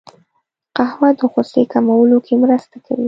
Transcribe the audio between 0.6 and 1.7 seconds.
قهوه د غوسې